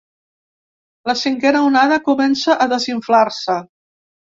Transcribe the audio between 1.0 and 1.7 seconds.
La cinquena